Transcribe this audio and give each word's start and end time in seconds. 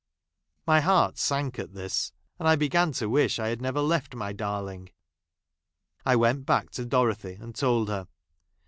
My 0.65 0.79
heart 0.79 1.19
sank 1.19 1.59
at 1.59 1.75
this, 1.75 2.11
and 2.39 2.47
I 2.47 2.55
began 2.55 2.91
to 2.93 3.07
wish 3.07 3.37
I 3.37 3.49
had 3.49 3.61
never 3.61 3.81
left 3.81 4.15
my 4.15 4.33
darling. 4.33 4.89
I 6.07 6.15
went 6.15 6.43
back 6.43 6.71
to 6.71 6.85
Dorothy 6.85 7.35
and 7.39 7.53
told 7.53 7.87
her. 7.89 8.07